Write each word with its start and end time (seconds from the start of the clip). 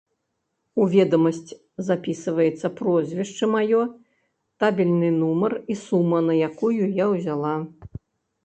У 0.83 0.85
ведамасць 0.93 1.51
запісваецца 1.89 2.67
прозвішча 2.79 3.45
маё, 3.57 3.81
табельны 4.65 5.09
нумар 5.21 5.51
і 5.75 5.79
сума, 5.85 6.17
на 6.31 6.39
якую 6.49 6.83
я 7.03 7.13
ўзяла. 7.13 7.55